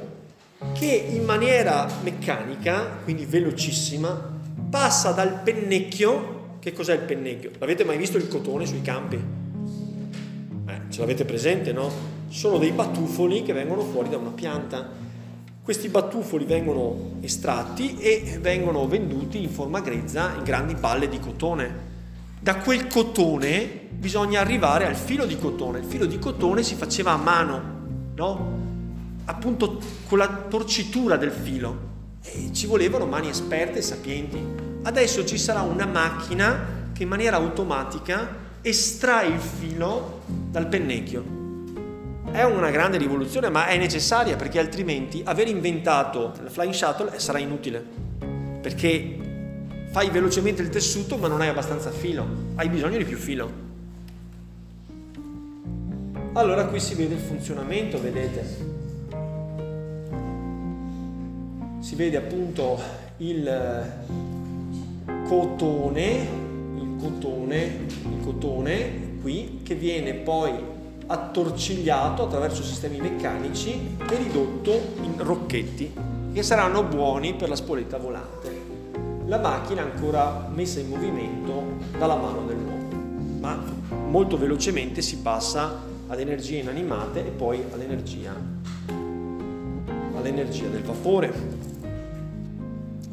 [0.72, 6.60] che in maniera meccanica, quindi velocissima, passa dal pennecchio.
[6.60, 7.52] Che cos'è il pennecchio?
[7.58, 9.22] L'avete mai visto il cotone sui campi?
[10.68, 11.92] Eh, ce l'avete presente, no?
[12.30, 15.10] Sono dei batuffoli che vengono fuori da una pianta
[15.64, 21.90] questi battufoli vengono estratti e vengono venduti in forma grezza in grandi palle di cotone.
[22.40, 25.80] Da quel cotone bisogna arrivare al filo di cotone.
[25.80, 27.62] Il filo di cotone si faceva a mano,
[28.16, 28.60] no?
[29.26, 31.90] Appunto con la torcitura del filo.
[32.24, 34.44] E ci volevano mani esperte e sapienti.
[34.82, 41.41] Adesso ci sarà una macchina che in maniera automatica estrae il filo dal pennecchio
[42.32, 47.40] è una grande rivoluzione, ma è necessaria perché altrimenti aver inventato la Flying Shuttle sarà
[47.40, 47.84] inutile.
[48.62, 49.18] Perché
[49.92, 53.70] fai velocemente il tessuto ma non hai abbastanza filo, hai bisogno di più filo.
[56.34, 58.70] Allora qui si vede il funzionamento, vedete.
[61.80, 62.80] Si vede appunto
[63.18, 63.86] il
[65.28, 66.28] cotone,
[66.76, 67.58] il cotone,
[68.04, 70.71] il cotone qui che viene poi
[71.12, 74.72] attorcigliato attraverso sistemi meccanici e ridotto
[75.02, 75.94] in rocchetti
[76.34, 78.70] che saranno buoni per la spoletta volante.
[79.26, 83.62] La macchina ancora messa in movimento dalla mano dell'uomo, ma
[84.08, 88.34] molto velocemente si passa ad energie inanimate e poi all'energia,
[90.16, 91.71] all'energia del vapore.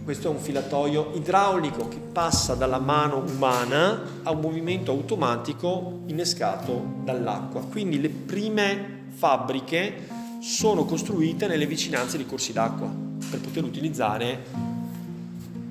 [0.08, 7.00] Questo è un filatoio idraulico che passa dalla mano umana a un movimento automatico innescato
[7.04, 7.60] dall'acqua.
[7.60, 10.08] Quindi le prime fabbriche
[10.40, 12.90] sono costruite nelle vicinanze di corsi d'acqua
[13.28, 14.46] per poter utilizzare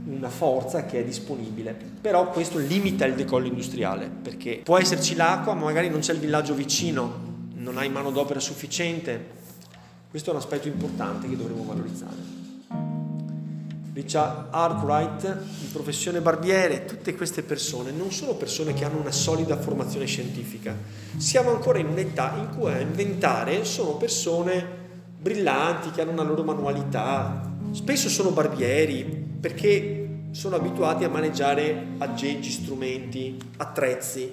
[0.05, 1.75] una forza che è disponibile.
[1.99, 6.19] Però questo limita il decollo industriale perché può esserci l'acqua, ma magari non c'è il
[6.19, 7.11] villaggio vicino,
[7.55, 9.29] non hai manodopera sufficiente.
[10.11, 12.36] Questo è un aspetto importante che dovremo valorizzare.
[13.97, 19.57] Richard Arkwright, di professione barbiere, tutte queste persone non sono persone che hanno una solida
[19.57, 20.75] formazione scientifica.
[21.17, 24.63] Siamo ancora in un'età in cui a inventare sono persone
[25.19, 27.41] brillanti, che hanno una loro manualità.
[27.71, 29.03] Spesso sono barbieri
[29.39, 34.31] perché sono abituati a maneggiare aggeggi, strumenti, attrezzi.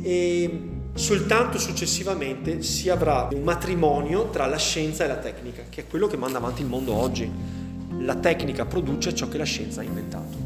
[0.00, 0.60] E
[0.94, 6.06] soltanto successivamente si avrà un matrimonio tra la scienza e la tecnica, che è quello
[6.06, 7.59] che manda avanti il mondo oggi
[8.00, 10.36] la tecnica produce ciò che la scienza ha inventato.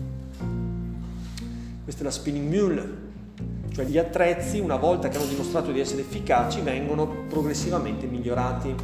[1.82, 2.96] Questa è la spinning mule,
[3.72, 8.74] cioè gli attrezzi, una volta che hanno dimostrato di essere efficaci, vengono progressivamente migliorati.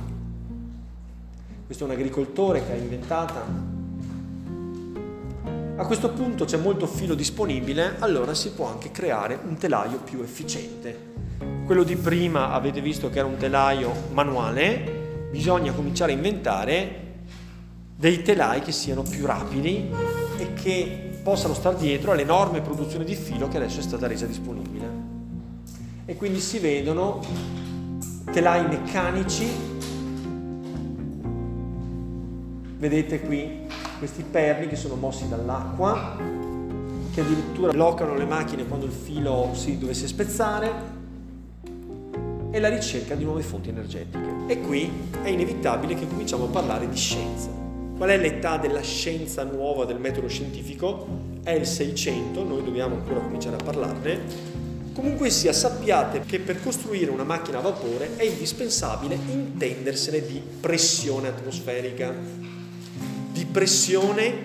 [1.66, 3.78] Questo è un agricoltore che ha inventata
[5.76, 10.20] A questo punto c'è molto filo disponibile, allora si può anche creare un telaio più
[10.20, 11.08] efficiente.
[11.64, 17.09] Quello di prima avete visto che era un telaio manuale, bisogna cominciare a inventare
[18.00, 19.90] dei telai che siano più rapidi
[20.38, 24.88] e che possano stare dietro all'enorme produzione di filo che adesso è stata resa disponibile.
[26.06, 27.20] E quindi si vedono
[28.32, 29.46] telai meccanici,
[32.78, 33.66] vedete qui
[33.98, 36.16] questi perni che sono mossi dall'acqua,
[37.12, 40.98] che addirittura bloccano le macchine quando il filo si dovesse spezzare,
[42.50, 44.46] e la ricerca di nuove fonti energetiche.
[44.46, 44.90] E qui
[45.22, 47.59] è inevitabile che cominciamo a parlare di scienza.
[48.00, 51.06] Qual è l'età della scienza nuova del metodo scientifico?
[51.42, 54.20] È il 600, noi dobbiamo ancora cominciare a parlarne.
[54.94, 61.28] Comunque sia, sappiate che per costruire una macchina a vapore è indispensabile intendersene di pressione
[61.28, 62.10] atmosferica,
[63.32, 64.44] di pressione,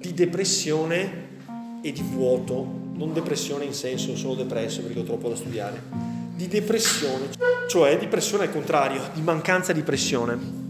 [0.00, 1.28] di depressione
[1.82, 5.80] e di vuoto, non depressione in senso sono depresso perché ho troppo da studiare,
[6.34, 7.28] di depressione,
[7.68, 10.64] cioè di pressione al contrario, di mancanza di pressione.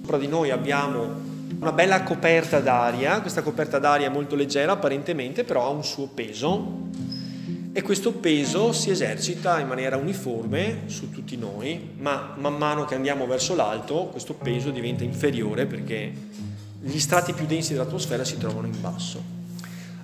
[0.00, 1.29] Sopra di noi abbiamo
[1.60, 6.06] una bella coperta d'aria, questa coperta d'aria è molto leggera apparentemente, però ha un suo
[6.06, 6.88] peso
[7.72, 12.94] e questo peso si esercita in maniera uniforme su tutti noi, ma man mano che
[12.94, 16.10] andiamo verso l'alto questo peso diventa inferiore perché
[16.80, 19.22] gli strati più densi dell'atmosfera si trovano in basso.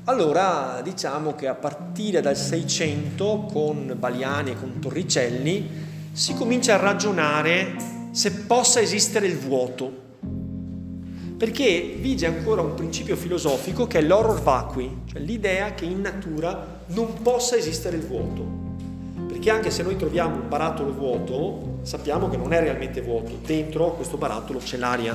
[0.04, 5.70] Allora diciamo che a partire dal 600 con Baliani e con Torricelli
[6.12, 7.76] si comincia a ragionare
[8.10, 10.04] se possa esistere il vuoto
[11.36, 16.84] perché vige ancora un principio filosofico che è l'horror vacui, cioè l'idea che in natura
[16.86, 18.64] non possa esistere il vuoto.
[19.28, 23.92] Perché anche se noi troviamo un barattolo vuoto, sappiamo che non è realmente vuoto, dentro
[23.92, 25.14] questo barattolo c'è l'aria.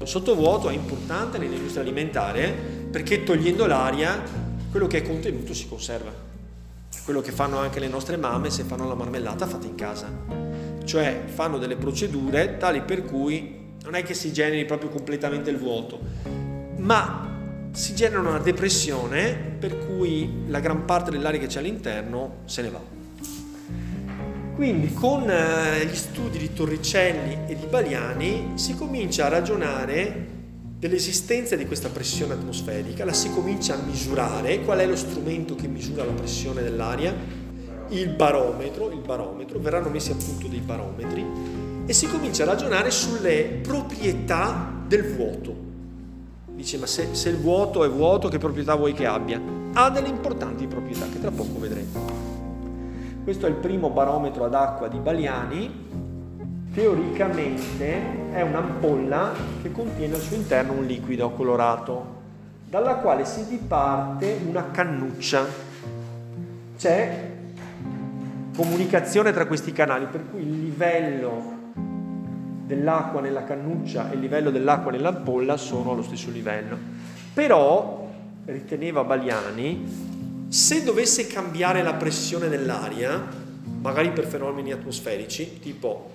[0.00, 2.52] Il sottovuoto è importante nell'industria alimentare
[2.90, 4.22] perché togliendo l'aria
[4.70, 6.12] quello che è contenuto si conserva.
[7.04, 10.08] Quello che fanno anche le nostre mamme se fanno la marmellata fatta in casa.
[10.84, 15.58] Cioè fanno delle procedure tali per cui non è che si generi proprio completamente il
[15.58, 16.00] vuoto,
[16.78, 22.62] ma si genera una depressione per cui la gran parte dell'aria che c'è all'interno se
[22.62, 22.80] ne va.
[24.54, 30.32] Quindi con eh, gli studi di Torricelli e di Baliani si comincia a ragionare
[30.78, 35.66] dell'esistenza di questa pressione atmosferica, la si comincia a misurare, qual è lo strumento che
[35.66, 37.14] misura la pressione dell'aria?
[37.88, 42.90] Il barometro, il barometro, verranno messi a punto dei barometri e si comincia a ragionare
[42.90, 45.54] sulle proprietà del vuoto.
[46.54, 49.40] Dice, ma se, se il vuoto è vuoto, che proprietà vuoi che abbia?
[49.74, 52.22] Ha delle importanti proprietà che tra poco vedremo.
[53.24, 55.82] Questo è il primo barometro ad acqua di Baliani.
[56.72, 59.32] Teoricamente è un'ampolla
[59.62, 62.22] che contiene al suo interno un liquido colorato,
[62.68, 65.44] dalla quale si diparte una cannuccia.
[66.76, 67.30] C'è
[68.56, 71.53] comunicazione tra questi canali, per cui il livello
[72.64, 76.76] dell'acqua nella cannuccia e il livello dell'acqua nell'ampolla sono allo stesso livello.
[77.32, 78.08] Però,
[78.46, 80.12] riteneva Baliani,
[80.48, 83.22] se dovesse cambiare la pressione dell'aria,
[83.80, 86.10] magari per fenomeni atmosferici, tipo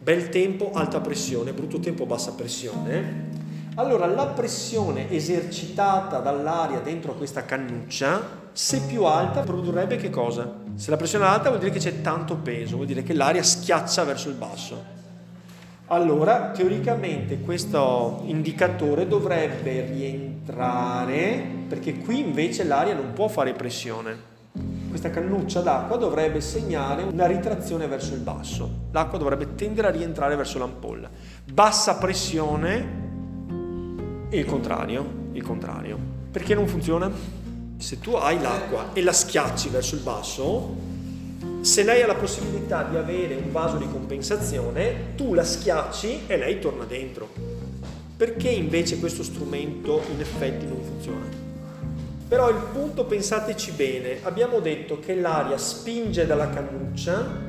[0.00, 3.26] bel tempo, alta pressione, brutto tempo, bassa pressione,
[3.74, 10.52] allora la pressione esercitata dall'aria dentro questa cannuccia, se più alta, produrrebbe che cosa?
[10.74, 13.42] Se la pressione è alta vuol dire che c'è tanto peso, vuol dire che l'aria
[13.42, 14.96] schiaccia verso il basso.
[15.90, 24.36] Allora, teoricamente questo indicatore dovrebbe rientrare, perché qui invece l'aria non può fare pressione.
[24.90, 28.70] Questa cannuccia d'acqua dovrebbe segnare una ritrazione verso il basso.
[28.90, 31.08] L'acqua dovrebbe tendere a rientrare verso l'ampolla.
[31.50, 33.06] Bassa pressione
[34.28, 35.98] e il contrario, il contrario.
[36.30, 37.10] Perché non funziona?
[37.78, 40.96] Se tu hai l'acqua e la schiacci verso il basso,
[41.60, 46.36] se lei ha la possibilità di avere un vaso di compensazione, tu la schiacci e
[46.36, 47.28] lei torna dentro.
[48.16, 51.26] Perché invece questo strumento in effetti non funziona?
[52.28, 57.46] Però il punto, pensateci bene, abbiamo detto che l'aria spinge dalla cannuccia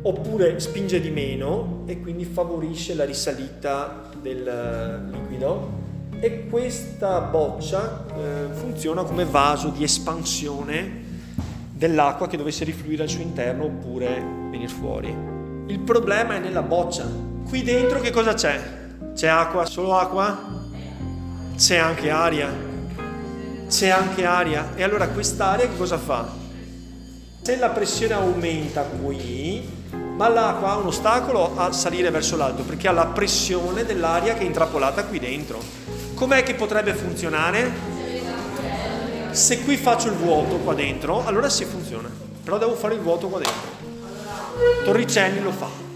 [0.00, 5.86] oppure spinge di meno e quindi favorisce la risalita del liquido
[6.20, 11.06] e questa boccia eh, funziona come vaso di espansione
[11.78, 14.20] dell'acqua che dovesse rifluire al suo interno oppure
[14.50, 15.14] venire fuori.
[15.68, 17.06] Il problema è nella boccia.
[17.48, 18.60] Qui dentro che cosa c'è?
[19.14, 20.56] C'è acqua, solo acqua?
[21.56, 22.52] C'è anche aria.
[23.68, 24.72] C'è anche aria.
[24.74, 26.28] E allora quest'aria che cosa fa?
[27.42, 29.64] Se la pressione aumenta qui,
[30.16, 34.40] ma l'acqua ha un ostacolo a salire verso l'alto perché ha la pressione dell'aria che
[34.40, 35.60] è intrappolata qui dentro.
[36.14, 37.97] Com'è che potrebbe funzionare?
[39.30, 42.10] Se qui faccio il vuoto qua dentro, allora sì funziona,
[42.42, 43.76] però devo fare il vuoto qua dentro.
[44.84, 45.87] Torricelli lo fa.